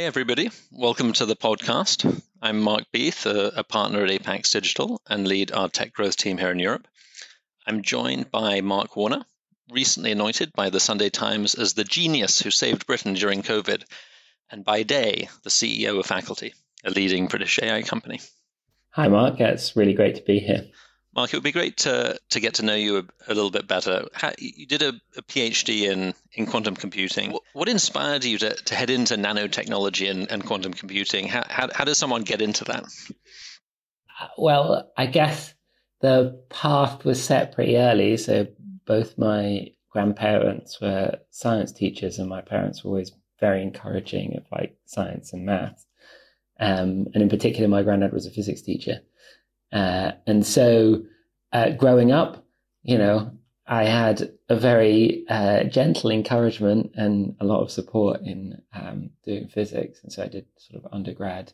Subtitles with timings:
[0.00, 0.48] Hey, everybody.
[0.72, 2.22] Welcome to the podcast.
[2.40, 6.38] I'm Mark Beith, a, a, partner at Apax Digital and lead our tech growth team
[6.38, 6.88] here in Europe.
[7.66, 9.26] I'm joined by Marc Warner,
[9.70, 13.84] recently anointed by the Sunday Times as the genius who saved Britain during COVID,
[14.50, 18.22] and by day, the CEO of Faculty, a leading British AI company.
[18.92, 19.38] Hi, Mark.
[19.38, 20.64] It's really great to be here.
[21.14, 23.66] Mark, it would be great to, to get to know you a, a little bit
[23.66, 24.06] better.
[24.12, 27.32] How, you did a, a, PhD in, in quantum computing.
[27.32, 31.26] What, what inspired you to, to head into nanotechnology and, and quantum computing?
[31.26, 32.84] How, how, how does someone get into that?
[34.38, 35.52] Well, I guess
[36.00, 38.16] the path was set pretty early.
[38.16, 38.46] So
[38.86, 44.76] both my grandparents were science teachers, and my parents were always very encouraging of like
[44.86, 45.84] science and math.
[46.58, 49.00] Um, and in particular, my granddad was a physics teacher.
[49.72, 51.02] Uh, and so
[51.52, 52.44] uh, growing up,
[52.82, 53.32] you know,
[53.66, 59.48] I had a very uh, gentle encouragement and a lot of support in um, doing
[59.48, 60.00] physics.
[60.02, 61.52] And so I did sort of undergrad,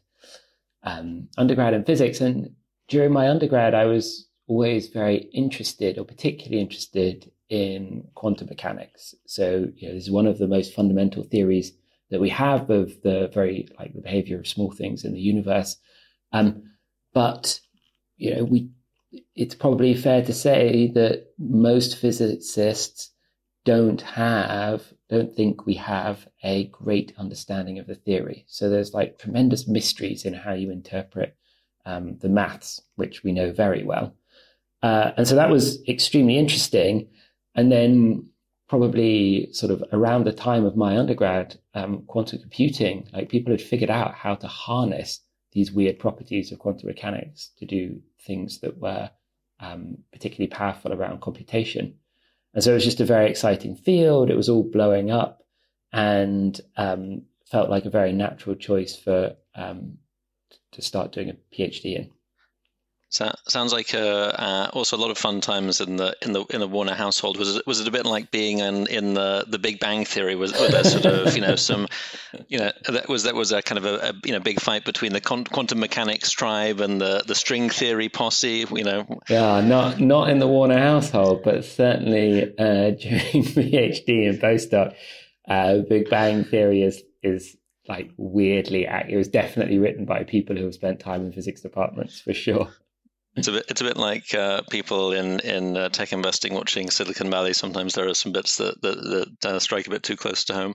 [0.82, 2.20] um, undergrad in physics.
[2.22, 2.54] And
[2.88, 9.14] during my undergrad, I was always very interested or particularly interested in quantum mechanics.
[9.26, 11.72] So you know, this is one of the most fundamental theories
[12.10, 15.76] that we have of the very like the behavior of small things in the universe.
[16.32, 16.62] Um,
[17.12, 17.60] but
[18.16, 18.70] you know, we
[19.34, 23.10] it's probably fair to say that most physicists
[23.64, 28.44] don't have don't think we have a great understanding of the theory.
[28.48, 31.36] So there's like tremendous mysteries in how you interpret
[31.84, 34.14] um, the maths, which we know very well.
[34.82, 37.08] Uh, and so that was extremely interesting.
[37.54, 38.28] And then
[38.68, 43.62] probably sort of around the time of my undergrad, um, quantum computing, like people had
[43.62, 45.20] figured out how to harness
[45.56, 49.10] these weird properties of quantum mechanics to do things that were
[49.58, 51.94] um, particularly powerful around computation.
[52.52, 54.28] And so it was just a very exciting field.
[54.28, 55.42] It was all blowing up
[55.94, 59.96] and um, felt like a very natural choice for um,
[60.72, 62.10] to start doing a PhD in.
[63.08, 66.44] So, sounds like uh, uh, also a lot of fun times in the in the
[66.50, 67.38] in the Warner household.
[67.38, 70.34] Was it was it a bit like being in, in the the Big Bang Theory?
[70.34, 71.86] Was, was there sort of you know some
[72.48, 74.84] you know that was that was a kind of a, a you know big fight
[74.84, 78.66] between the quantum mechanics tribe and the the string theory posse?
[78.70, 79.20] You know.
[79.28, 84.94] Yeah, not not in the Warner household, but certainly uh, during PhD and postdoc,
[85.48, 87.56] uh, Big Bang Theory is is
[87.88, 92.20] like weirdly it was definitely written by people who have spent time in physics departments
[92.20, 92.68] for sure.
[93.36, 93.66] It's a bit.
[93.68, 97.52] It's a bit like uh, people in in uh, tech investing watching Silicon Valley.
[97.52, 100.54] Sometimes there are some bits that that, that uh, strike a bit too close to
[100.54, 100.74] home.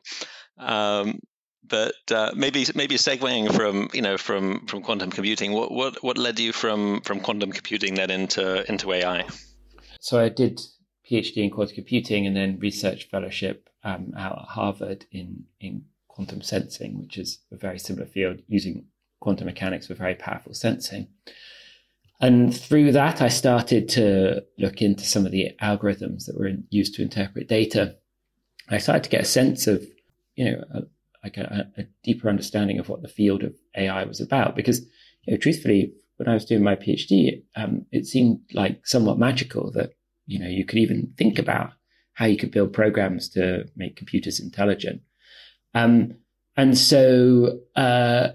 [0.59, 1.19] Um,
[1.67, 6.17] but uh, maybe maybe segueing from you know from from quantum computing, what what what
[6.17, 9.25] led you from from quantum computing then into into AI?
[9.99, 10.61] So I did
[11.09, 16.41] PhD in quantum computing and then research fellowship um, out at Harvard in in quantum
[16.41, 18.85] sensing, which is a very similar field using
[19.19, 21.07] quantum mechanics for very powerful sensing.
[22.21, 26.93] And through that, I started to look into some of the algorithms that were used
[26.95, 27.95] to interpret data.
[28.69, 29.83] I started to get a sense of,
[30.35, 30.81] you know, a,
[31.23, 34.55] like a, a, deeper understanding of what the field of AI was about.
[34.55, 34.81] Because,
[35.25, 39.71] you know, truthfully, when I was doing my PhD, um, it seemed like somewhat magical
[39.71, 39.93] that,
[40.27, 41.71] you know, you could even think about
[42.13, 45.01] how you could build programs to make computers intelligent.
[45.73, 46.17] Um,
[46.55, 48.29] and so uh,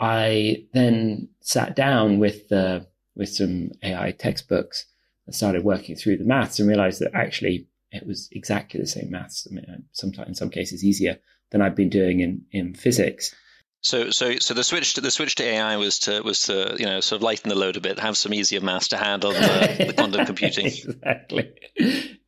[0.00, 4.86] I then sat down with the with some AI textbooks
[5.26, 9.10] and started working through the maths and realized that actually it was exactly the same
[9.10, 9.46] maths.
[9.50, 11.18] I mean, sometimes in some cases easier
[11.50, 13.34] than I'd been doing in, in physics.
[13.82, 16.84] So, so, so the switch to the switch to AI was to was to you
[16.84, 19.84] know sort of lighten the load a bit, have some easier maths to handle the,
[19.86, 20.66] the quantum computing.
[20.66, 21.52] exactly,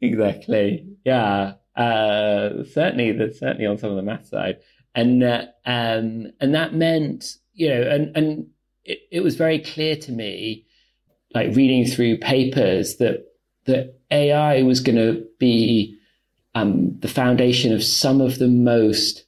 [0.00, 0.87] exactly.
[1.04, 3.12] Yeah, uh, certainly.
[3.12, 4.60] That's certainly on some of the math side,
[4.94, 8.47] and uh, um, and that meant you know, and and
[8.84, 10.66] it, it was very clear to me
[11.34, 13.24] like reading through papers that
[13.64, 15.98] that AI was going to be
[16.54, 19.24] um, the foundation of some of the most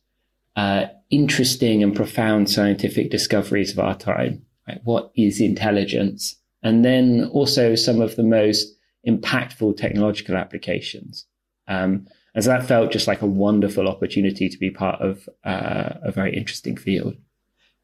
[0.56, 4.44] uh, interesting and profound scientific discoveries of our time.
[4.68, 4.80] Right?
[4.84, 6.36] What is intelligence?
[6.62, 8.74] And then also some of the most
[9.06, 11.26] impactful technological applications.
[11.68, 15.94] Um, and so that felt just like a wonderful opportunity to be part of uh,
[16.02, 17.14] a very interesting field.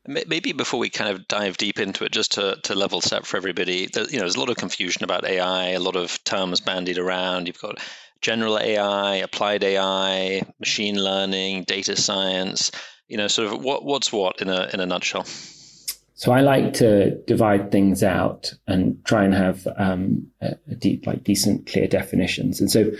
[0.06, 3.36] Maybe before we kind of dive deep into it, just to, to level set for
[3.36, 6.98] everybody, you know, there's a lot of confusion about AI, a lot of terms bandied
[6.98, 7.46] around.
[7.46, 7.78] You've got
[8.22, 12.70] general AI, applied AI, machine learning, data science.
[13.08, 15.26] You know, sort of what what's what in a in a nutshell.
[16.20, 21.24] So I like to divide things out and try and have um, a deep, like
[21.24, 22.60] decent, clear definitions.
[22.60, 22.90] And so,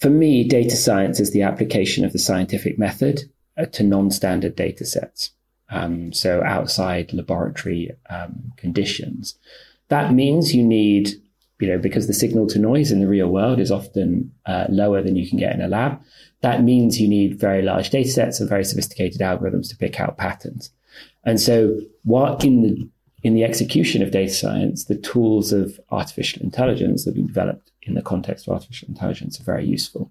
[0.00, 4.84] for me, data science is the application of the scientific method uh, to non-standard data
[4.84, 5.30] sets.
[5.70, 9.36] Um, so outside laboratory um, conditions.
[9.88, 11.10] That means you need,
[11.60, 15.02] you know, because the signal to noise in the real world is often uh, lower
[15.02, 16.00] than you can get in a lab.
[16.40, 20.18] That means you need very large data sets and very sophisticated algorithms to pick out
[20.18, 20.70] patterns.
[21.24, 22.88] And so, what in the
[23.22, 27.70] in the execution of data science, the tools of artificial intelligence that have been developed
[27.82, 30.10] in the context of artificial intelligence are very useful.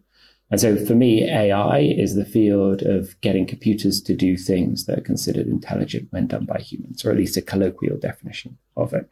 [0.52, 5.00] And so for me, AI is the field of getting computers to do things that
[5.00, 9.08] are considered intelligent when done by humans, or at least a colloquial definition of it.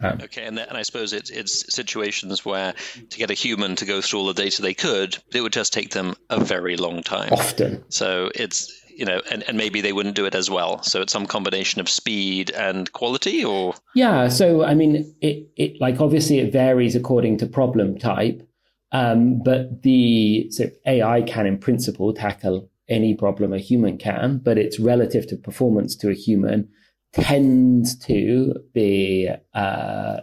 [0.00, 2.74] Um, okay, and, and I suppose it's, it's situations where
[3.10, 5.72] to get a human to go through all the data they could, it would just
[5.72, 7.32] take them a very long time.
[7.32, 7.84] Often.
[7.88, 10.82] So it's you know, and, and maybe they wouldn't do it as well.
[10.82, 14.28] So it's some combination of speed and quality, or yeah.
[14.28, 18.46] So I mean, it it like obviously it varies according to problem type,
[18.92, 24.58] um, but the so AI can in principle tackle any problem a human can, but
[24.58, 26.68] its relative to performance to a human
[27.12, 30.16] tends to be uh,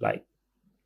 [0.00, 0.24] like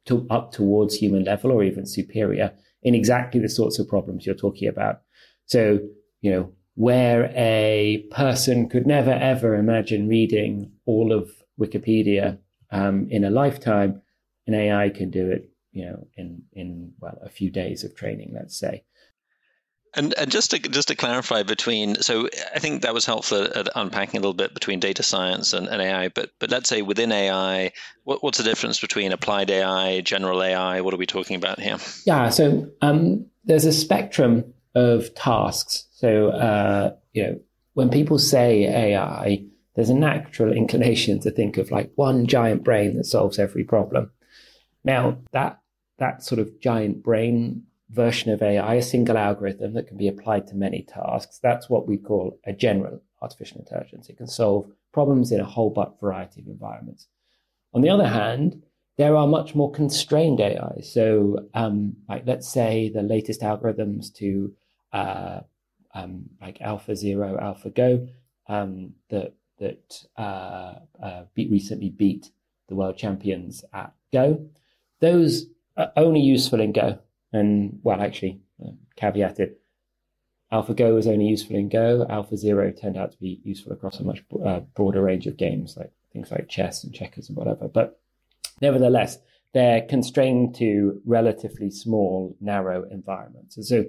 [0.07, 2.53] to, up towards human level or even superior
[2.83, 5.03] in exactly the sorts of problems you're talking about.
[5.47, 5.81] So,
[6.21, 12.39] you know, where a person could never ever imagine reading all of Wikipedia
[12.71, 14.03] um, in a lifetime,
[14.47, 18.33] an AI can do it, you know, in in well a few days of training,
[18.35, 18.85] let's say.
[19.95, 23.69] And and just to just to clarify between, so I think that was helpful at
[23.75, 26.09] unpacking a little bit between data science and, and AI.
[26.09, 27.73] But but let's say within AI,
[28.05, 30.81] what, what's the difference between applied AI, general AI?
[30.81, 31.79] What are we talking about here?
[32.07, 35.87] Yeah, so um, there's a spectrum of tasks.
[35.93, 37.41] So uh, you know,
[37.75, 39.45] when people say AI,
[39.75, 44.13] there's a natural inclination to think of like one giant brain that solves every problem.
[44.85, 45.60] Now that
[46.01, 50.47] that sort of giant brain version of AI, a single algorithm that can be applied
[50.49, 51.39] to many tasks.
[51.39, 54.09] That's what we call a general artificial intelligence.
[54.09, 57.07] It can solve problems in a whole but variety of environments.
[57.75, 58.63] On the other hand,
[58.97, 60.81] there are much more constrained AI.
[60.83, 64.53] So, um, like let's say the latest algorithms to
[64.93, 65.41] uh,
[65.95, 68.09] um, like AlphaZero, AlphaGo
[68.49, 72.31] um, that that uh, uh, beat, recently beat
[72.69, 74.49] the world champions at Go.
[75.01, 75.47] Those
[75.97, 76.99] only useful in Go.
[77.33, 79.55] And well, actually, uh, caveated,
[80.53, 82.07] AlphaGo was only useful in Go.
[82.11, 85.93] AlphaZero turned out to be useful across a much uh, broader range of games, like
[86.13, 87.69] things like chess and checkers and whatever.
[87.69, 88.01] But
[88.61, 89.19] nevertheless,
[89.53, 93.57] they're constrained to relatively small, narrow environments.
[93.57, 93.85] And so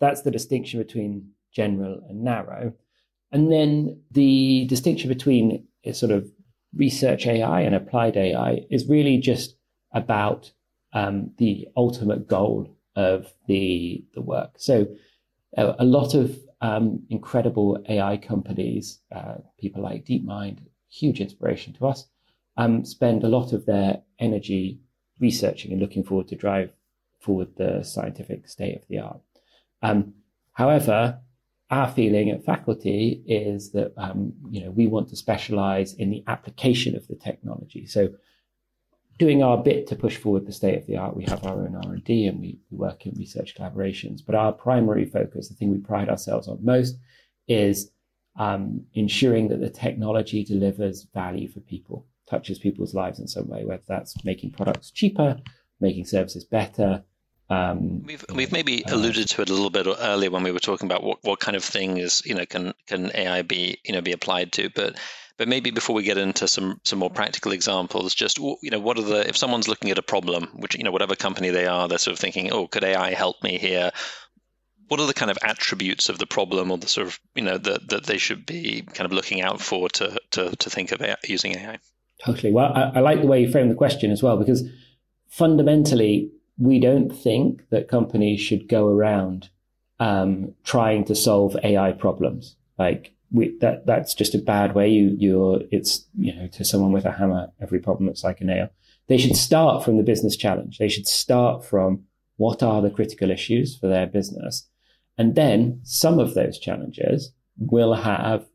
[0.00, 2.74] that's the distinction between general and narrow.
[3.30, 6.30] And then the distinction between sort of
[6.74, 9.56] research AI and applied AI is really just
[9.92, 10.52] about
[10.92, 14.54] um, the ultimate goal of the the work.
[14.58, 14.86] So
[15.56, 20.58] uh, a lot of um, incredible AI companies, uh, people like DeepMind,
[20.88, 22.06] huge inspiration to us,
[22.56, 24.80] um, spend a lot of their energy
[25.20, 26.72] researching and looking forward to drive
[27.20, 29.20] forward the scientific state of the art.
[29.80, 30.14] Um,
[30.52, 31.20] however,
[31.70, 36.22] our feeling at faculty is that um, you know we want to specialize in the
[36.26, 37.86] application of the technology.
[37.86, 38.10] So
[39.18, 41.16] doing our bit to push forward the state of the art.
[41.16, 44.20] We have our own R&D and we, we work in research collaborations.
[44.24, 46.96] But our primary focus, the thing we pride ourselves on most,
[47.46, 47.90] is
[48.36, 53.64] um, ensuring that the technology delivers value for people, touches people's lives in some way,
[53.64, 55.38] whether that's making products cheaper,
[55.80, 57.04] making services better.
[57.50, 60.58] Um, we've we've maybe uh, alluded to it a little bit earlier when we were
[60.58, 64.00] talking about what, what kind of things you know can can AI be you know
[64.00, 64.96] be applied to, but
[65.36, 68.98] but maybe before we get into some some more practical examples, just you know, what
[68.98, 71.88] are the if someone's looking at a problem, which you know, whatever company they are,
[71.88, 73.90] they're sort of thinking, oh, could AI help me here?
[74.88, 77.58] What are the kind of attributes of the problem, or the sort of you know
[77.58, 81.02] that that they should be kind of looking out for to to to think of
[81.24, 81.78] using AI?
[82.24, 82.52] Totally.
[82.52, 84.62] Well, I, I like the way you frame the question as well because
[85.28, 89.48] fundamentally, we don't think that companies should go around
[89.98, 92.56] um, trying to solve AI problems.
[92.78, 94.88] Like we, that that's just a bad way.
[94.88, 98.44] You you're it's you know to someone with a hammer, every problem looks like a
[98.44, 98.68] nail.
[99.08, 100.78] They should start from the business challenge.
[100.78, 102.04] They should start from
[102.36, 104.68] what are the critical issues for their business,
[105.16, 108.46] and then some of those challenges will have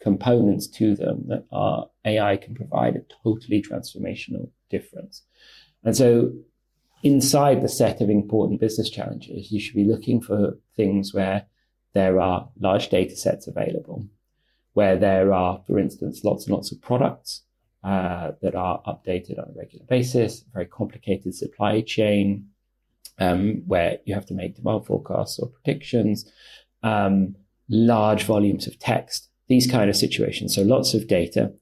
[0.00, 5.22] components to them that are AI can provide a totally transformational difference.
[5.84, 6.32] And so
[7.02, 11.46] inside the set of important business challenges, you should be looking for things where
[11.92, 14.06] there are large data sets available
[14.72, 17.42] where there are, for instance, lots and lots of products
[17.82, 22.46] uh, that are updated on a regular basis, very complicated supply chain
[23.18, 26.30] um, where you have to make demand forecasts or predictions,
[26.82, 27.34] um,
[27.68, 29.28] large volumes of text.
[29.48, 30.54] these kind of situations.
[30.54, 31.52] So lots of data.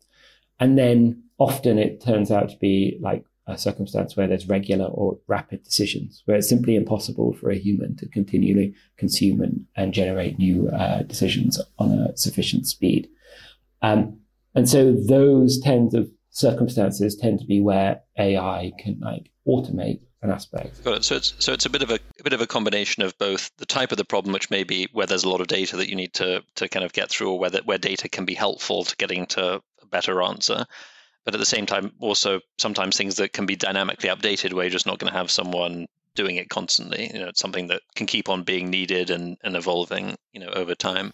[0.61, 5.19] And then often it turns out to be like a circumstance where there's regular or
[5.27, 10.39] rapid decisions, where it's simply impossible for a human to continually consume and, and generate
[10.39, 13.09] new uh, decisions on a sufficient speed.
[13.83, 14.21] Um,
[14.55, 20.31] and so those tens of circumstances tend to be where AI can like automate an
[20.31, 20.83] aspect.
[20.85, 21.05] Got it.
[21.05, 23.51] So it's so it's a bit of a, a, bit of a combination of both
[23.59, 25.89] the type of the problem, which may be where there's a lot of data that
[25.89, 28.85] you need to to kind of get through, or where where data can be helpful
[28.85, 30.67] to getting to a better answer.
[31.29, 34.71] But at the same time, also sometimes things that can be dynamically updated, where you're
[34.71, 37.11] just not going to have someone doing it constantly.
[37.13, 40.49] You know, it's something that can keep on being needed and, and evolving, you know,
[40.49, 41.13] over time.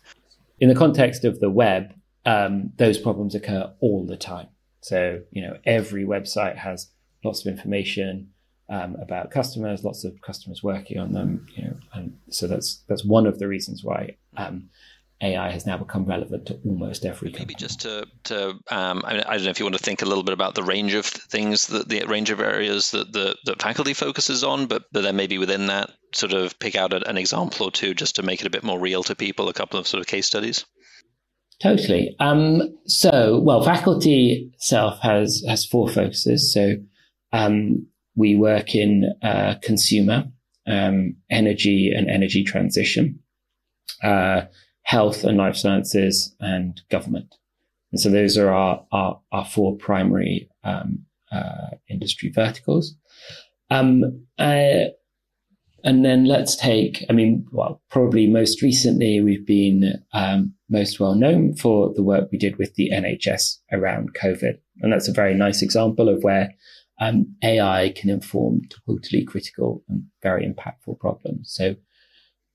[0.60, 1.94] In the context of the web,
[2.24, 4.46] um, those problems occur all the time.
[4.82, 6.92] So, you know, every website has
[7.24, 8.30] lots of information
[8.68, 13.04] um, about customers, lots of customers working on them, you know, and so that's that's
[13.04, 14.70] one of the reasons why um,
[15.20, 17.46] AI has now become relevant to almost every company.
[17.46, 20.02] Maybe just to to um, I, mean, I, don't know if you want to think
[20.02, 23.36] a little bit about the range of things that the range of areas that the
[23.46, 27.16] that faculty focuses on, but but then maybe within that sort of pick out an
[27.16, 29.78] example or two just to make it a bit more real to people, a couple
[29.78, 30.64] of sort of case studies.
[31.62, 32.14] Totally.
[32.18, 36.52] Um, so, well, faculty itself has has four focuses.
[36.52, 36.74] So,
[37.32, 40.24] um, we work in uh, consumer,
[40.66, 43.20] um, energy and energy transition,
[44.02, 44.42] uh,
[44.84, 47.34] health and life sciences, and government.
[47.90, 52.94] And so those are our, our, our four primary um, uh, industry verticals.
[53.70, 54.90] Um, uh,
[55.84, 61.14] and then let's take, I mean, well, probably most recently we've been um, most well
[61.14, 64.58] known for the work we did with the NHS around COVID.
[64.80, 66.54] And that's a very nice example of where
[67.00, 71.52] um, AI can inform totally critical and very impactful problems.
[71.52, 71.76] So,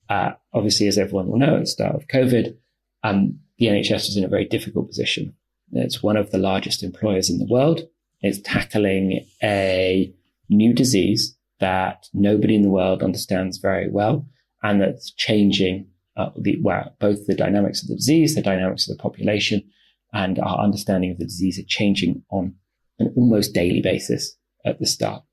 [0.10, 2.56] uh, obviously, as everyone will know, at the start of COVID,
[3.04, 5.36] um, the NHS was in a very difficult position.
[5.72, 7.82] It's one of the largest employers in the world.
[8.22, 10.14] It's tackling a
[10.50, 14.26] new disease that nobody in the world understands very well
[14.64, 15.88] and that's changing
[16.18, 19.64] uh, the, well, both the dynamics of the disease, the dynamics of the population,
[20.12, 22.56] and our understanding of the disease are changing on
[22.98, 24.36] an almost daily basis
[24.66, 25.24] at the start.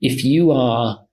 [0.00, 1.04] If you are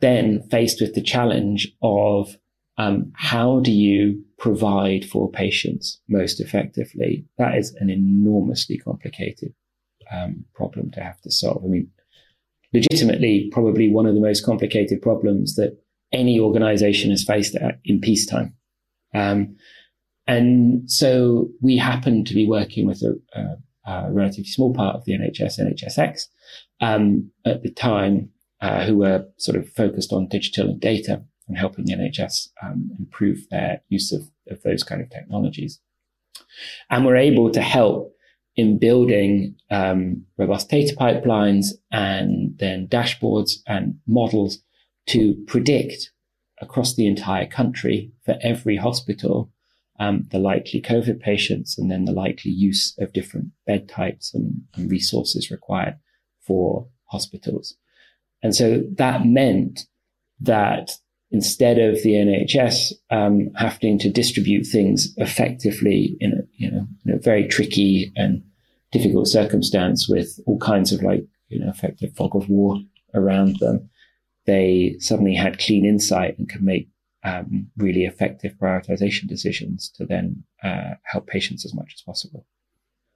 [0.00, 2.36] then faced with the challenge of
[2.76, 9.52] um, how do you provide for patients most effectively, that is an enormously complicated
[10.12, 11.62] um, problem to have to solve.
[11.64, 11.90] I mean,
[12.72, 15.76] legitimately, probably one of the most complicated problems that
[16.12, 18.54] any organization has faced in peacetime.
[19.14, 19.56] Um,
[20.26, 23.56] and so we happen to be working with a, a
[23.88, 26.26] a relatively small part of the NHS, NHSX,
[26.80, 31.56] um, at the time, uh, who were sort of focused on digital and data and
[31.56, 35.80] helping the NHS um, improve their use of, of those kind of technologies.
[36.90, 38.14] And we're able to help
[38.56, 44.58] in building um, robust data pipelines and then dashboards and models
[45.06, 46.10] to predict
[46.60, 49.50] across the entire country for every hospital
[50.00, 54.62] um, the likely COVID patients and then the likely use of different bed types and,
[54.74, 55.98] and resources required
[56.40, 57.76] for hospitals.
[58.42, 59.86] And so that meant
[60.40, 60.90] that
[61.30, 67.14] instead of the NHS um, having to distribute things effectively in a you know in
[67.14, 68.42] a very tricky and
[68.92, 72.80] difficult circumstance with all kinds of like you know effective fog of war
[73.14, 73.88] around them,
[74.46, 76.88] they suddenly had clean insight and could make
[77.24, 82.46] um, really effective prioritization decisions to then uh, help patients as much as possible.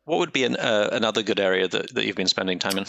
[0.05, 2.85] What would be an, uh, another good area that, that you've been spending time in?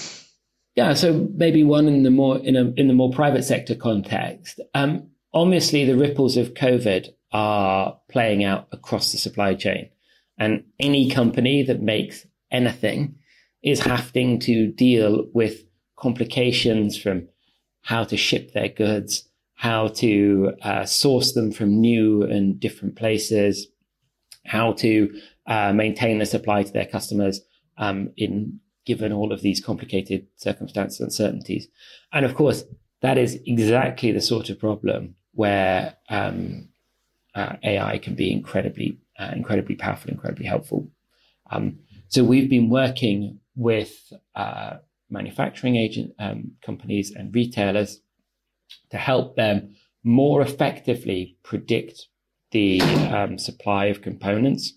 [0.75, 4.59] Yeah, so maybe one in the more in a in the more private sector context.
[4.73, 9.89] Um, obviously, the ripples of COVID are playing out across the supply chain,
[10.37, 13.15] and any company that makes anything
[13.61, 15.63] is having to deal with
[15.95, 17.27] complications from
[17.81, 23.67] how to ship their goods, how to uh, source them from new and different places,
[24.45, 25.13] how to
[25.45, 27.41] uh, maintain the supply to their customers
[27.77, 31.67] um, in given all of these complicated circumstances and uncertainties.
[32.11, 32.63] And of course,
[33.01, 36.69] that is exactly the sort of problem where um,
[37.35, 40.89] uh, AI can be incredibly, uh, incredibly powerful, incredibly helpful.
[41.51, 44.77] Um, so we've been working with uh,
[45.09, 48.01] manufacturing agent um, companies and retailers
[48.89, 52.07] to help them more effectively predict
[52.51, 54.73] the um, supply of components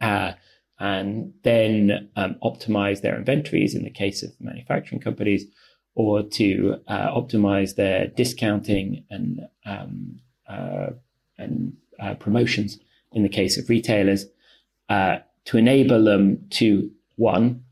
[0.00, 0.32] uh,
[0.78, 5.46] and then um, optimize their inventories in the case of manufacturing companies
[5.94, 10.90] or to uh, optimize their discounting and um, uh,
[11.38, 12.78] and uh, promotions
[13.12, 14.26] in the case of retailers,
[14.88, 17.64] uh, to enable them to one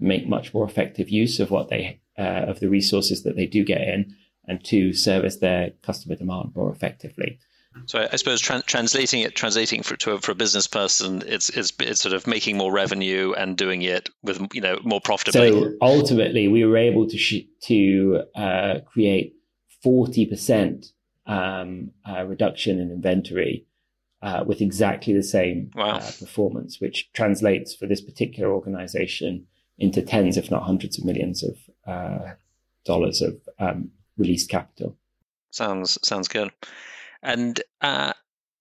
[0.00, 3.64] make much more effective use of what they uh, of the resources that they do
[3.64, 4.14] get in,
[4.46, 7.38] and two service their customer demand more effectively.
[7.86, 11.50] So I suppose tra- translating it, translating for to a, for a business person, it's,
[11.50, 15.52] it's it's sort of making more revenue and doing it with you know more profitably.
[15.52, 19.34] So ultimately, we were able to sh- to uh, create
[19.82, 20.86] forty percent
[21.26, 23.66] um, uh, reduction in inventory
[24.22, 25.96] uh, with exactly the same wow.
[25.96, 29.46] Uh, performance, which translates for this particular organization
[29.78, 32.32] into tens, if not hundreds of millions of uh,
[32.84, 34.96] dollars of um, released capital.
[35.50, 36.50] Sounds sounds good.
[37.22, 38.12] And uh,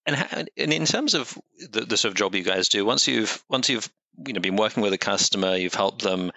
[0.06, 1.38] and, how, and in terms of
[1.72, 3.90] the, the sort of job you guys do, once you've once you've
[4.26, 6.32] you know been working with a customer, you've helped them.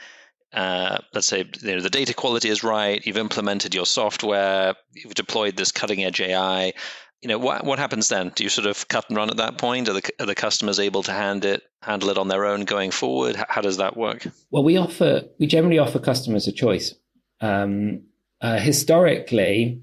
[0.53, 3.05] Uh, let's say you know, the data quality is right.
[3.07, 4.75] You've implemented your software.
[4.95, 6.75] You've deployed this cutting edge AI.
[7.23, 8.33] You know what what happens then?
[8.35, 9.89] Do you sort of cut and run at that point?
[9.89, 12.91] Are the, are the customers able to hand it handle it on their own going
[12.91, 13.37] forward?
[13.37, 14.27] How, how does that work?
[14.51, 16.95] Well, we offer we generally offer customers a choice.
[17.41, 18.03] Um,
[18.43, 19.83] uh, historically,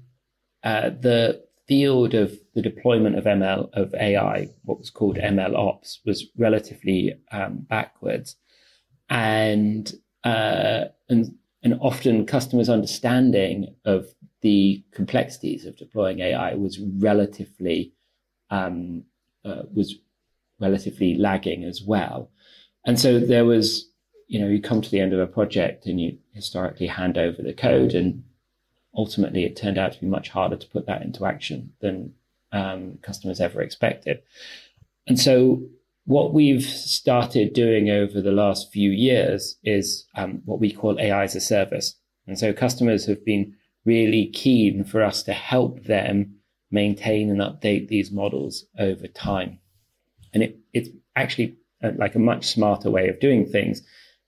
[0.62, 6.00] uh, the field of the deployment of ML of AI, what was called ML ops,
[6.04, 8.34] was relatively um, backwards,
[9.08, 14.08] and uh, and and often customers' understanding of
[14.40, 17.92] the complexities of deploying AI was relatively
[18.50, 19.04] um,
[19.44, 19.94] uh, was
[20.58, 22.32] relatively lagging as well,
[22.84, 23.88] and so there was
[24.26, 27.40] you know you come to the end of a project and you historically hand over
[27.40, 28.24] the code and
[28.94, 32.14] ultimately it turned out to be much harder to put that into action than
[32.52, 34.22] um, customers ever expected.
[35.06, 35.62] And so,
[36.06, 41.24] what we've started doing over the last few years is um, what we call AI
[41.24, 41.94] as a service.
[42.26, 46.36] And so, customers have been really keen for us to help them
[46.70, 49.58] maintain and update these models over time.
[50.32, 53.82] And it, it's actually uh, like a much smarter way of doing things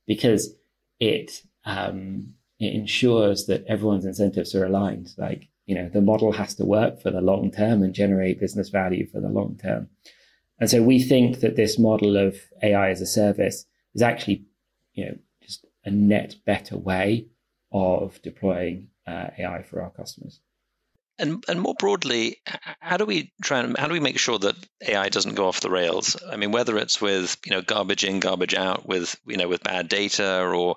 [0.06, 0.54] because
[0.98, 5.12] it um, it ensures that everyone's incentives are aligned.
[5.16, 8.68] Like, you know, the model has to work for the long term and generate business
[8.68, 9.88] value for the long term.
[10.58, 14.44] And so we think that this model of AI as a service is actually,
[14.94, 17.26] you know, just a net better way
[17.72, 20.40] of deploying uh, AI for our customers.
[21.18, 22.38] And and more broadly,
[22.80, 25.60] how do we try and how do we make sure that AI doesn't go off
[25.60, 26.16] the rails?
[26.30, 29.62] I mean, whether it's with you know garbage in, garbage out, with you know with
[29.62, 30.76] bad data, or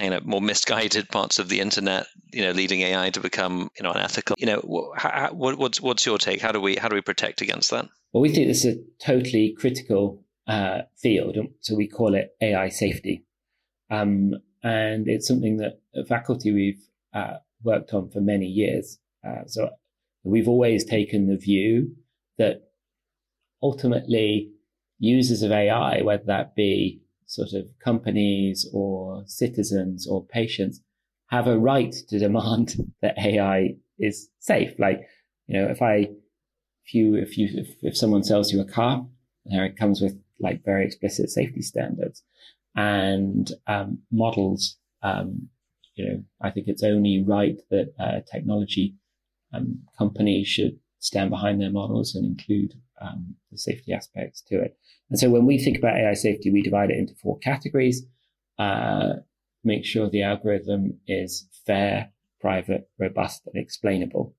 [0.00, 3.82] you know more misguided parts of the internet you know leading ai to become you
[3.82, 4.36] know unethical.
[4.38, 6.40] You know how, what, what's what's your take?
[6.40, 7.88] How do we how do we protect against that?
[8.12, 12.68] Well we think this is a totally critical uh, field so we call it ai
[12.68, 13.24] safety.
[13.90, 16.82] Um, and it's something that faculty we've
[17.14, 19.70] uh, worked on for many years uh, so
[20.24, 21.94] we've always taken the view
[22.38, 22.62] that
[23.62, 24.50] ultimately
[24.98, 30.80] users of ai whether that be sort of companies or citizens or patients
[31.28, 34.72] have a right to demand that AI is safe.
[34.78, 35.02] Like,
[35.46, 36.08] you know, if I,
[36.84, 39.06] if you, if you, if, if someone sells you a car,
[39.44, 42.22] it comes with like very explicit safety standards
[42.74, 44.76] and um, models.
[45.02, 45.48] Um,
[45.94, 48.94] you know, I think it's only right that uh, technology
[49.52, 54.76] um, companies should stand behind their models and include um, the safety aspects to it.
[55.10, 58.04] And so when we think about AI safety, we divide it into four categories.
[58.58, 59.14] Uh,
[59.64, 64.34] make sure the algorithm is fair, private, robust, and explainable.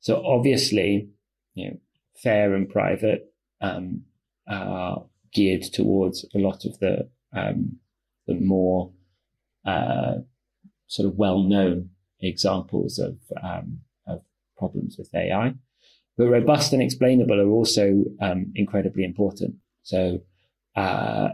[0.00, 1.08] So obviously,
[1.54, 1.76] you know,
[2.22, 4.02] fair and private um,
[4.48, 7.76] are geared towards a lot of the um,
[8.26, 8.92] the more
[9.64, 10.14] uh,
[10.86, 14.22] sort of well-known examples of um, of
[14.56, 15.54] problems with AI.
[16.20, 19.54] But robust and explainable are also um, incredibly important.
[19.84, 20.20] So,
[20.76, 21.30] uh,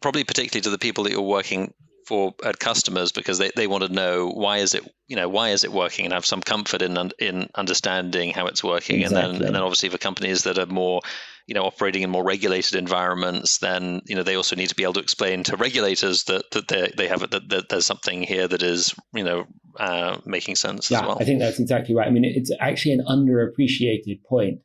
[0.00, 1.74] probably particularly to the people that you're working
[2.06, 5.48] for at customers because they, they want to know why is it you know why
[5.50, 9.30] is it working and have some comfort in in understanding how it's working exactly.
[9.30, 11.00] and then and then obviously for companies that are more
[11.46, 14.82] you know operating in more regulated environments then you know they also need to be
[14.82, 18.48] able to explain to regulators that that they, they have that, that there's something here
[18.48, 19.44] that is you know
[19.78, 22.92] uh, making sense yeah, as well I think that's exactly right I mean it's actually
[22.92, 24.60] an underappreciated point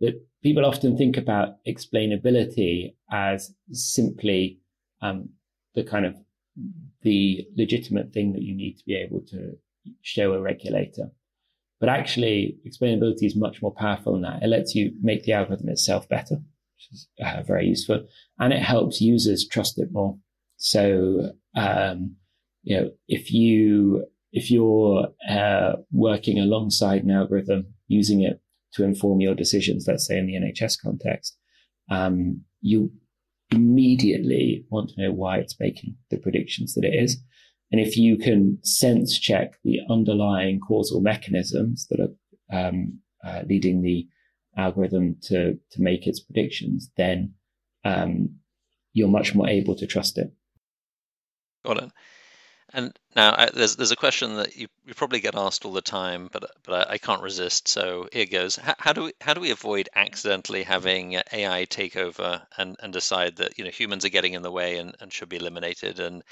[0.00, 4.58] that people often think about explainability as simply
[5.00, 5.30] um,
[5.74, 6.16] the kind of
[7.02, 9.56] the legitimate thing that you need to be able to
[10.02, 11.10] show a regulator.
[11.82, 14.44] But actually, explainability is much more powerful than that.
[14.44, 18.06] It lets you make the algorithm itself better, which is uh, very useful,
[18.38, 20.16] and it helps users trust it more.
[20.58, 22.14] So, um,
[22.62, 28.40] you know, if you if you're uh, working alongside an algorithm, using it
[28.74, 31.36] to inform your decisions, let's say in the NHS context,
[31.90, 32.92] um, you
[33.50, 37.20] immediately want to know why it's making the predictions that it is.
[37.72, 43.82] And if you can sense check the underlying causal mechanisms that are um, uh, leading
[43.82, 44.06] the
[44.56, 47.34] algorithm to to make its predictions, then
[47.84, 48.36] um,
[48.92, 50.30] you're much more able to trust it.
[51.64, 51.90] Got it.
[52.74, 55.82] And now I, there's there's a question that you, you probably get asked all the
[55.82, 57.68] time, but but I, I can't resist.
[57.68, 58.56] So here goes.
[58.56, 62.92] How, how, do we how do we avoid accidentally having AI take over and, and
[62.92, 66.00] decide that you know humans are getting in the way and, and should be eliminated?
[66.00, 66.22] And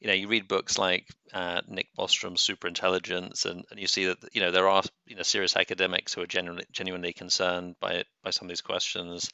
[0.00, 4.18] you know you read books like uh, Nick Bostrom's Superintelligence, and, and you see that
[4.32, 8.30] you know there are you know serious academics who are genuinely genuinely concerned by by
[8.30, 9.30] some of these questions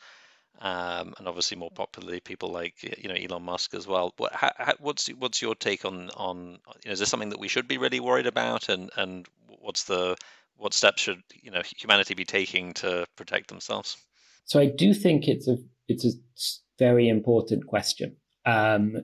[0.61, 4.14] um, and obviously more popularly people like you know Elon Musk as well.
[4.16, 7.48] What, how, what's what's your take on on you know, is this something that we
[7.48, 9.26] should be really worried about, and and
[9.61, 10.16] what's the
[10.57, 13.96] what steps should you know humanity be taking to protect themselves?
[14.44, 16.12] So I do think it's a it's a
[16.79, 18.16] very important question.
[18.46, 18.96] Um,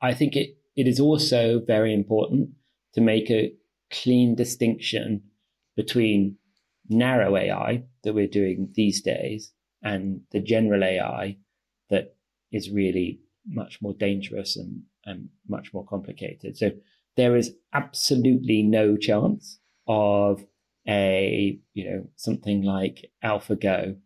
[0.00, 2.50] I think it it is also very important
[2.94, 3.52] to make a
[3.90, 5.20] clean distinction
[5.74, 6.36] between
[6.88, 11.36] narrow AI that we're doing these days and the general AI
[11.90, 12.14] that
[12.52, 16.56] is really much more dangerous and, and much more complicated.
[16.56, 16.70] So
[17.16, 20.44] there is absolutely no chance of
[20.86, 23.96] a, you know, something like AlphaGo,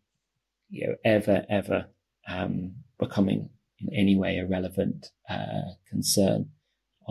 [0.70, 1.88] you know, ever, ever
[2.26, 6.48] um, becoming in any way a relevant uh, concern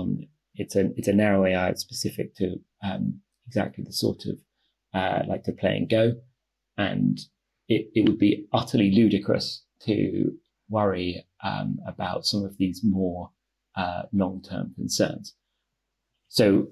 [0.01, 4.37] on it's a it's a narrow AI specific to um, exactly the sort of
[4.93, 6.13] uh, like to play and go,
[6.77, 7.19] and
[7.67, 10.31] it, it would be utterly ludicrous to
[10.69, 13.29] worry um, about some of these more
[13.75, 15.35] uh, long-term concerns.
[16.27, 16.67] So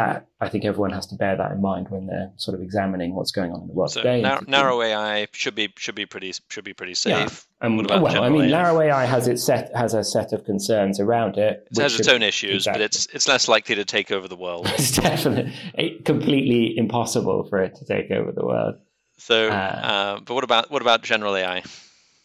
[0.00, 3.14] that I think everyone has to bear that in mind when they're sort of examining
[3.14, 4.22] what's going on in the world so today.
[4.22, 7.46] Narrow, narrow AI should be should be pretty should be pretty safe.
[7.60, 7.66] Yeah.
[7.66, 8.48] Um, well, I mean, AI?
[8.48, 11.68] narrow AI has its set has a set of concerns around it.
[11.70, 12.80] It has its own issues, exactly.
[12.80, 14.66] but it's it's less likely to take over the world.
[14.74, 18.76] it's definitely completely impossible for it to take over the world.
[19.18, 21.62] So, uh, uh, but what about what about general AI?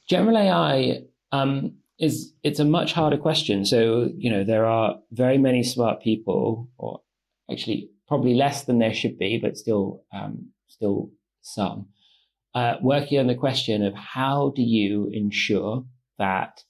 [0.07, 3.65] General AI um, is it's a much harder question.
[3.65, 7.01] So you know there are very many smart people, or
[7.51, 11.87] actually probably less than there should be, but still um, still some,
[12.53, 15.85] uh, working on the question of how do you ensure
[16.17, 16.63] that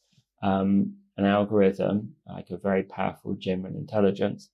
[0.44, 4.50] um, an algorithm, like a very powerful general intelligence,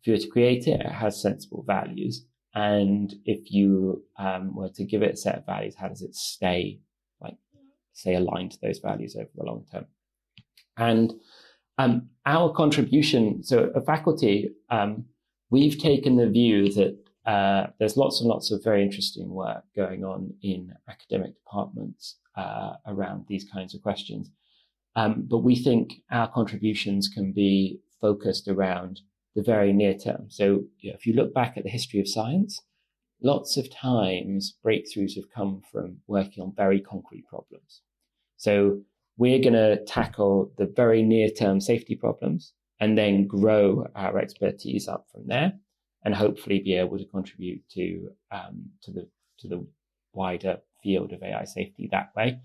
[0.00, 4.70] if you were to create it, it has sensible values and if you um, were
[4.70, 6.80] to give it a set of values, how does it stay,
[7.20, 7.36] like,
[7.92, 9.86] stay aligned to those values over the long term?
[10.76, 11.12] And
[11.76, 15.04] um, our contribution, so a faculty, um,
[15.50, 20.04] we've taken the view that uh, there's lots and lots of very interesting work going
[20.04, 24.30] on in academic departments uh, around these kinds of questions.
[24.96, 29.00] Um, but we think our contributions can be focused around
[29.34, 30.26] the very near term.
[30.28, 32.62] So you know, if you look back at the history of science,
[33.22, 37.82] lots of times breakthroughs have come from working on very concrete problems.
[38.36, 38.80] So
[39.16, 44.88] we're going to tackle the very near term safety problems and then grow our expertise
[44.88, 45.52] up from there
[46.04, 49.08] and hopefully be able to contribute to um, to the
[49.40, 49.66] to the
[50.12, 52.40] wider field of AI safety that way.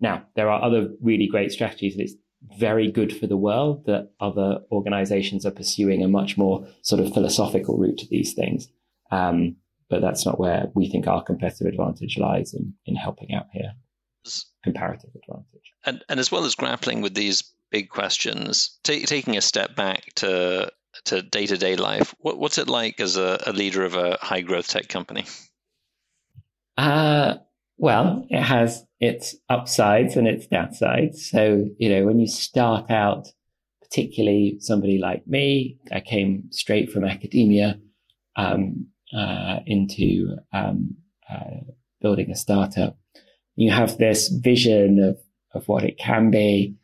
[0.00, 2.14] Now, there are other really great strategies that it's
[2.58, 7.12] very good for the world that other organizations are pursuing a much more sort of
[7.12, 8.68] philosophical route to these things.
[9.10, 9.56] Um,
[9.90, 13.74] but that's not where we think our competitive advantage lies in, in helping out here.
[14.62, 15.72] Comparative advantage.
[15.84, 20.12] And, and as well as grappling with these big questions, t- taking a step back
[20.16, 20.70] to
[21.04, 24.18] to day to day life, what, what's it like as a, a leader of a
[24.20, 25.24] high growth tech company?
[26.76, 27.34] Uh,
[27.78, 31.16] well, it has its upsides and its downsides.
[31.16, 33.28] So, you know, when you start out,
[33.80, 37.80] particularly somebody like me, I came straight from academia
[38.36, 40.96] um, uh, into um,
[41.28, 42.98] uh, building a startup.
[43.56, 45.18] You have this vision of,
[45.54, 46.76] of what it can be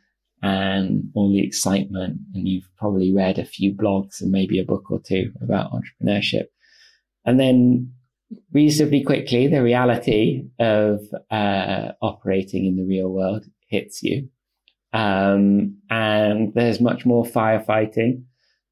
[0.47, 2.19] and all the excitement.
[2.35, 6.47] And you've probably read a few blogs and maybe a book or two about entrepreneurship.
[7.25, 7.93] And then
[8.53, 14.29] reasonably quickly, the reality of uh, operating in the real world hits you.
[14.93, 18.23] Um, and there's much more firefighting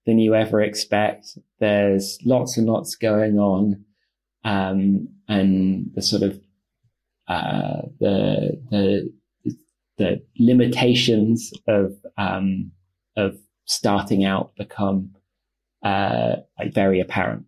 [0.07, 1.27] than you ever expect.
[1.59, 3.85] There's lots and lots going on.
[4.45, 6.41] Um, and the sort of,
[7.27, 9.13] uh, the, the,
[9.99, 12.73] the limitations of, um,
[13.17, 15.11] of starting out become,
[15.85, 17.45] uh, like very apparent.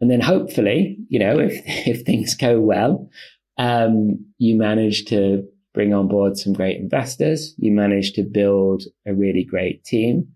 [0.00, 1.54] And then hopefully, you know, if,
[1.86, 3.08] if things go well,
[3.58, 7.54] um, you manage to bring on board some great investors.
[7.58, 10.28] You manage to build a really great team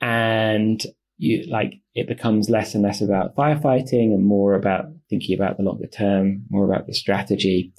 [0.00, 0.80] and
[1.18, 5.64] you like it becomes less and less about firefighting and more about thinking about the
[5.64, 7.72] longer term, more about the strategy,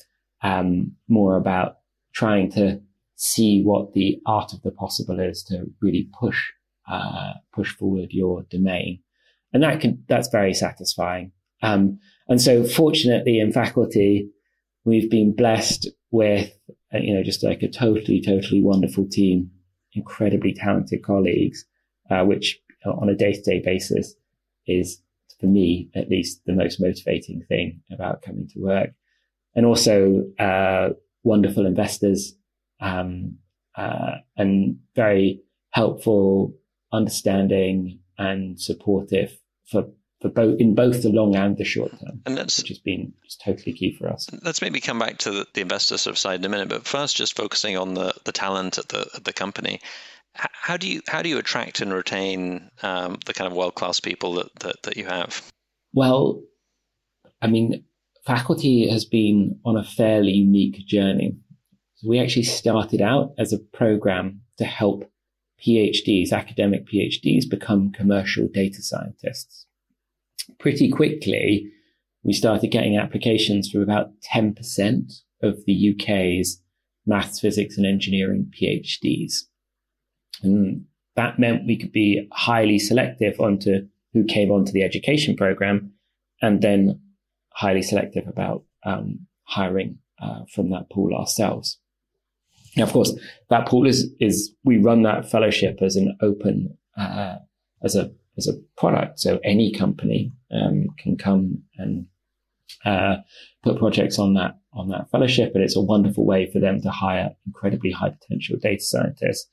[0.43, 1.77] um, more about
[2.13, 2.81] trying to
[3.15, 6.39] see what the art of the possible is to really push
[6.89, 8.99] uh, push forward your domain,
[9.53, 11.31] and that can that's very satisfying.
[11.61, 14.29] Um, and so, fortunately, in faculty,
[14.83, 16.51] we've been blessed with
[16.93, 19.51] uh, you know just like a totally totally wonderful team,
[19.93, 21.65] incredibly talented colleagues,
[22.09, 24.15] uh, which on a day to day basis
[24.67, 25.01] is,
[25.39, 28.89] for me at least, the most motivating thing about coming to work.
[29.53, 30.89] And also, uh,
[31.23, 32.35] wonderful investors,
[32.79, 33.37] um,
[33.75, 36.53] uh, and very helpful,
[36.91, 39.85] understanding and supportive for
[40.21, 43.13] for both in both the long and the short term, and that's which has been
[43.23, 44.27] just totally key for us.
[44.43, 46.85] Let's maybe come back to the, the investor sort of side in a minute, but
[46.85, 49.79] first, just focusing on the the talent at the at the company
[50.33, 53.99] how do you how do you attract and retain um, the kind of world class
[53.99, 55.51] people that, that, that you have?
[55.93, 56.41] Well,
[57.41, 57.83] I mean,
[58.25, 61.35] faculty has been on a fairly unique journey.
[61.95, 65.09] So we actually started out as a program to help
[65.65, 69.67] PhDs, academic PhDs, become commercial data scientists.
[70.59, 71.71] Pretty quickly,
[72.23, 76.61] we started getting applications from about 10% of the UK's
[77.05, 79.33] maths, physics, and engineering PhDs.
[80.43, 85.93] And that meant we could be highly selective onto who came onto the education program
[86.41, 86.99] and then
[87.53, 91.77] highly selective about um, hiring uh, from that pool ourselves.
[92.77, 93.13] Now, of course,
[93.49, 97.37] that pool is, is we run that fellowship as an open, uh,
[97.83, 99.19] as a, as a product.
[99.19, 102.05] So any company um, can come and
[102.85, 103.17] uh,
[103.63, 106.89] put projects on that on that fellowship, and it's a wonderful way for them to
[106.89, 109.49] hire incredibly high potential data scientists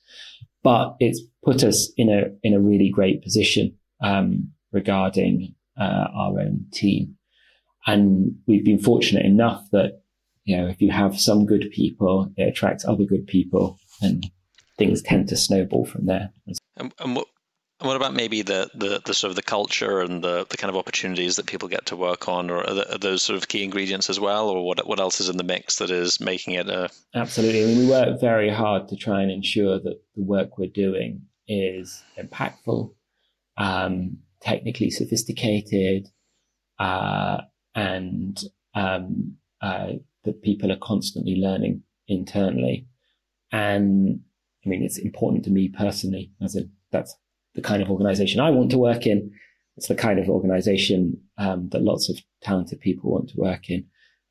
[0.62, 6.40] but it's put us in a in a really great position um, regarding uh, our
[6.40, 7.16] own team,
[7.88, 10.02] and we've been fortunate enough that
[10.44, 14.24] you know if you have some good people, it attracts other good people, and
[14.76, 16.30] things tend to snowball from there.
[16.76, 17.26] And, and what
[17.80, 20.68] and what about maybe the, the, the, sort of the culture and the, the kind
[20.68, 23.46] of opportunities that people get to work on, or are, the, are, those sort of
[23.46, 26.54] key ingredients as well, or what what else is in the mix that is making
[26.54, 26.90] it a?
[27.14, 30.68] Absolutely, I mean, we work very hard to try and ensure that the work we're
[30.68, 32.92] doing is impactful,
[33.56, 36.08] um, technically sophisticated,
[36.78, 37.38] uh,
[37.74, 38.42] and
[38.74, 39.92] um, uh,
[40.24, 42.86] that people are constantly learning internally.
[43.52, 44.20] And
[44.64, 47.14] I mean, it's important to me personally, as in that's
[47.54, 49.32] the kind of organization I want to work in.
[49.76, 53.86] It's the kind of organization um, that lots of talented people want to work in.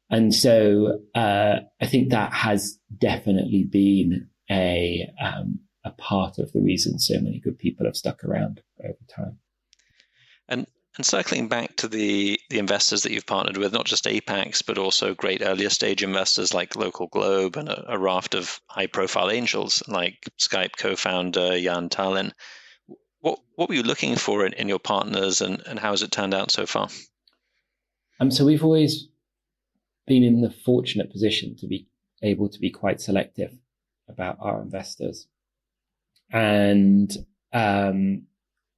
[0.10, 6.62] And so uh, I think that has definitely been a um, a part of the
[6.62, 9.40] reason so many good people have stuck around over time.
[10.98, 14.80] And circling back to the the investors that you've partnered with, not just Apax, but
[14.80, 19.30] also great earlier stage investors like Local Globe and a, a raft of high profile
[19.30, 22.32] angels like Skype co-founder Jaan Tallinn.
[23.20, 26.12] What what were you looking for in, in your partners, and, and how has it
[26.12, 26.88] turned out so far?
[28.20, 29.08] Um, so we've always
[30.08, 31.88] been in the fortunate position to be
[32.24, 33.54] able to be quite selective
[34.10, 35.28] about our investors,
[36.32, 37.16] and
[37.54, 38.24] um,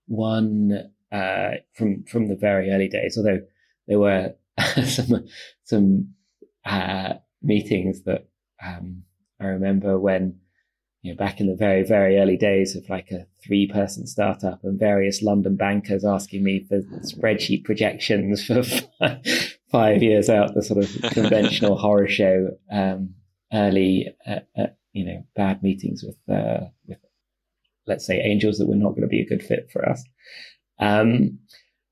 [0.07, 3.41] one uh, from from the very early days, although
[3.87, 4.35] there were
[4.85, 5.25] some
[5.63, 6.13] some
[6.65, 8.27] uh, meetings that
[8.63, 9.03] um,
[9.39, 10.39] I remember when
[11.01, 14.63] you know, back in the very, very early days of like a three person startup
[14.63, 18.63] and various London bankers asking me for spreadsheet projections for
[19.71, 23.15] five years out, the sort of conventional horror show, um,
[23.53, 26.97] early, uh, uh, you know, bad meetings with, uh, with,
[27.87, 30.03] let's say angels that were not going to be a good fit for us.
[30.79, 31.39] Um,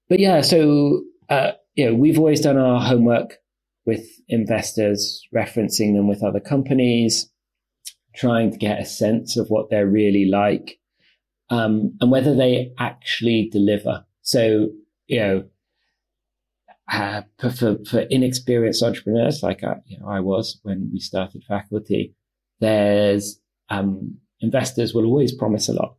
[0.10, 3.36] but yeah, so, uh, you know, we've always done our homework
[3.86, 7.30] with investors, referencing them with other companies
[8.18, 10.80] trying to get a sense of what they're really like
[11.50, 14.04] um, and whether they actually deliver.
[14.22, 14.70] So,
[15.08, 15.44] you know,
[16.92, 22.16] uh, for, for inexperienced entrepreneurs like I, you know, I was when we started faculty,
[22.60, 25.96] there's um, investors will always promise a lot,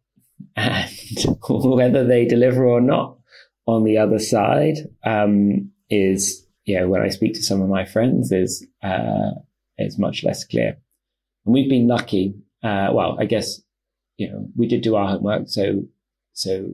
[0.56, 0.90] and
[1.48, 3.18] whether they deliver or not
[3.66, 6.46] on the other side um, is,
[6.78, 9.30] know, when I speak to some of my friends, is uh,
[9.78, 10.78] is much less clear.
[11.44, 12.34] And we've been lucky.
[12.62, 13.60] Uh, well, I guess,
[14.16, 15.48] you know, we did do our homework.
[15.48, 15.84] So,
[16.32, 16.70] so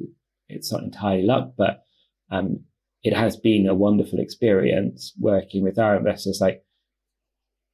[0.48, 1.85] it's not entirely luck, but,
[2.31, 2.64] um,
[3.03, 6.38] it has been a wonderful experience working with our investors.
[6.40, 6.64] Like,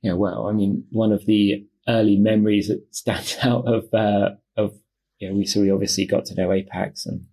[0.03, 4.31] you know, well, I mean, one of the early memories that stands out of uh,
[4.57, 4.75] of
[5.21, 7.27] you know we so we obviously got to know Apax and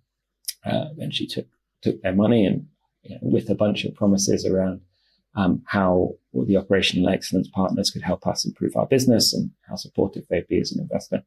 [0.66, 1.48] uh, eventually took
[1.82, 2.68] took their money and
[3.04, 4.82] you know, with a bunch of promises around
[5.36, 10.26] um, how the operational excellence partners could help us improve our business and how supportive
[10.30, 11.24] they'd be as an investor.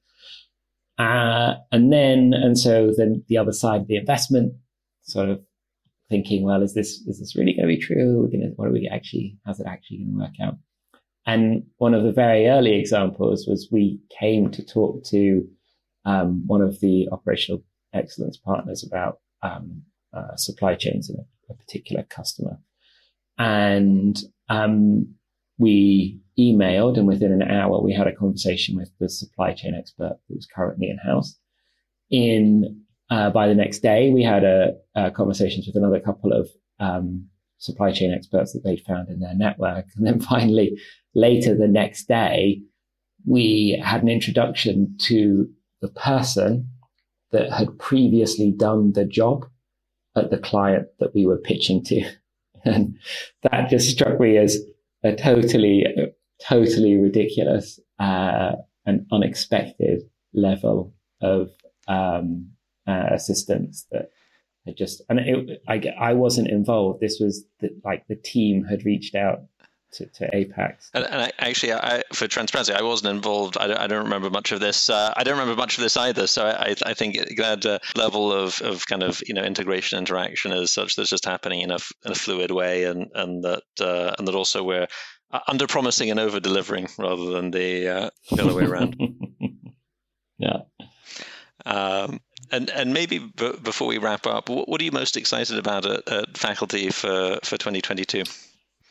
[0.98, 4.52] Uh, and then, and so then the other side of the investment,
[5.02, 5.40] sort of
[6.08, 8.28] thinking, well, is this is this really going to be true?
[8.56, 9.38] What are we actually?
[9.46, 10.58] How's it actually going to work out?
[11.26, 15.48] And one of the very early examples was we came to talk to
[16.04, 19.82] um, one of the operational excellence partners about um,
[20.12, 22.58] uh, supply chains and a, a particular customer.
[23.38, 25.14] And um,
[25.58, 30.18] we emailed, and within an hour, we had a conversation with the supply chain expert
[30.28, 31.38] who was currently in house.
[32.10, 36.48] In uh, by the next day, we had a, a conversations with another couple of
[36.78, 37.26] um,
[37.58, 40.78] supply chain experts that they'd found in their network, and then finally,
[41.14, 42.62] later the next day,
[43.26, 45.48] we had an introduction to
[45.80, 46.68] the person
[47.32, 49.46] that had previously done the job
[50.16, 52.02] at the client that we were pitching to.
[52.62, 52.98] And
[53.40, 54.58] that just struck me as
[55.02, 55.86] a totally,
[56.46, 58.52] totally ridiculous uh,
[58.84, 60.02] and unexpected
[60.34, 61.48] level of
[61.88, 62.50] um,
[62.86, 64.10] uh, assistance that
[64.66, 67.00] had just, and it, I, I wasn't involved.
[67.00, 69.44] This was the, like the team had reached out
[69.92, 70.90] to, to Apax.
[70.94, 73.56] And, and I, actually, I, for transparency, I wasn't involved.
[73.58, 74.88] I don't, I don't remember much of this.
[74.90, 76.26] Uh, I don't remember much of this either.
[76.26, 80.52] So I, I think that uh, level of, of kind of you know integration interaction
[80.52, 84.14] is such that's just happening in a, in a fluid way, and and that uh,
[84.18, 84.86] and that also we're
[85.32, 88.96] uh, under promising and over delivering rather than the, uh, the other way around.
[90.38, 90.60] yeah.
[91.64, 95.58] Um, and and maybe b- before we wrap up, what, what, are you most excited
[95.58, 98.24] about at, at faculty for for 2022?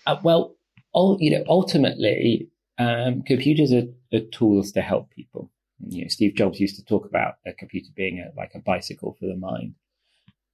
[0.05, 0.55] Uh, well,
[0.93, 5.52] you know, ultimately, um, computers are, are, tools to help people.
[5.80, 9.15] You know, Steve Jobs used to talk about a computer being a, like a bicycle
[9.19, 9.75] for the mind.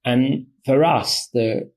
[0.04, 1.70] And for us, the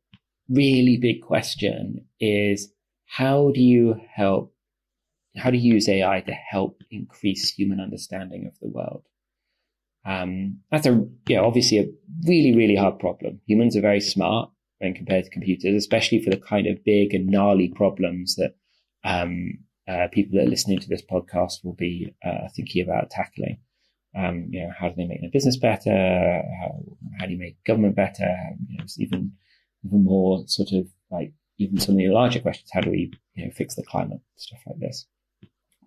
[0.49, 2.71] really big question is
[3.05, 4.53] how do you help?
[5.37, 9.03] How do you use AI to help increase human understanding of the world?
[10.05, 11.87] Um, that's a, you know, obviously a
[12.25, 13.41] really, really hard problem.
[13.47, 17.27] Humans are very smart when compared to computers, especially for the kind of big and
[17.27, 18.55] gnarly problems that
[19.03, 23.57] um, uh, people that are listening to this podcast will be uh, thinking about tackling.
[24.17, 25.91] Um, you know, how do they make their business better?
[25.91, 26.79] How,
[27.19, 28.35] how do you make government better?
[28.67, 29.33] You know, even
[29.85, 32.69] even more sort of like even some of the larger questions.
[32.73, 35.05] How do we you know fix the climate stuff like this?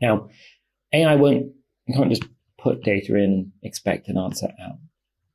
[0.01, 0.29] Now,
[0.93, 1.53] AI won't
[1.87, 2.25] you can't just
[2.59, 4.79] put data in and expect an answer out,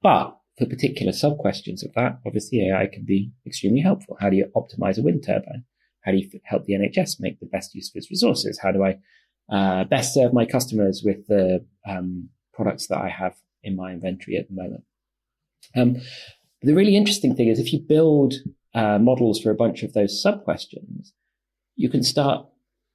[0.01, 4.17] but for particular sub questions of that, obviously AI can be extremely helpful.
[4.19, 5.65] How do you optimize a wind turbine?
[6.01, 8.59] How do you help the NHS make the best use of its resources?
[8.61, 8.97] How do I
[9.49, 14.37] uh, best serve my customers with the um, products that I have in my inventory
[14.37, 14.83] at the moment?
[15.75, 15.97] Um,
[16.61, 18.33] the really interesting thing is if you build
[18.73, 21.13] uh, models for a bunch of those sub questions,
[21.75, 22.47] you can start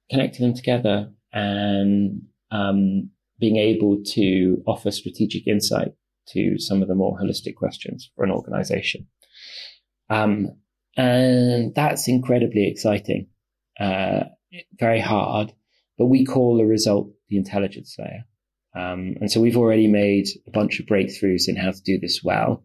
[0.09, 5.93] connecting them together and um, being able to offer strategic insight
[6.29, 9.07] to some of the more holistic questions for an organization.
[10.09, 10.57] Um,
[10.95, 13.27] and that's incredibly exciting,
[13.79, 14.25] uh,
[14.79, 15.53] very hard,
[15.97, 18.25] but we call the result the intelligence layer.
[18.75, 22.21] Um, and so we've already made a bunch of breakthroughs in how to do this
[22.23, 22.63] well.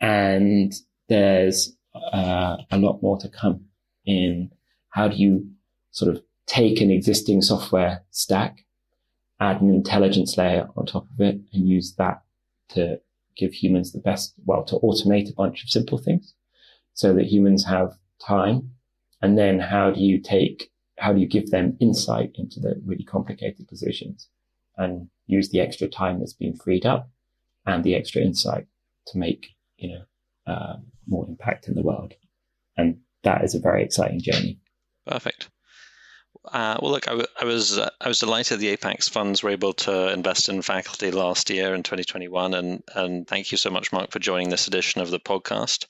[0.00, 0.72] And
[1.08, 3.66] there's uh, a lot more to come
[4.04, 4.50] in
[4.90, 5.48] how do you
[5.90, 8.64] sort of take an existing software stack,
[9.40, 12.22] add an intelligence layer on top of it, and use that
[12.70, 13.00] to
[13.36, 16.34] give humans the best, well, to automate a bunch of simple things
[16.94, 17.92] so that humans have
[18.24, 18.70] time.
[19.22, 23.04] And then how do you take, how do you give them insight into the really
[23.04, 24.28] complicated decisions
[24.76, 27.10] and use the extra time that's been freed up
[27.66, 28.66] and the extra insight
[29.08, 32.14] to make, you know, uh, more impact in the world.
[32.76, 34.58] And that is a very exciting journey.
[35.06, 35.48] Perfect.
[36.52, 39.50] Uh, well, look, I, w- I was uh, I was delighted the Apax funds were
[39.50, 43.92] able to invest in faculty last year in 2021, and and thank you so much,
[43.92, 45.86] Marc, for joining this edition of the podcast.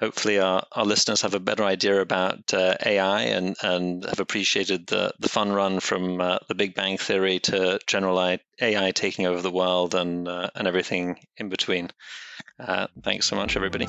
[0.00, 4.86] Hopefully, our, our listeners have a better idea about uh, AI and, and have appreciated
[4.86, 9.42] the, the fun run from uh, the Big Bang Theory to general AI taking over
[9.42, 11.90] the world and uh, and everything in between.
[12.60, 13.86] Uh, thanks so much, everybody.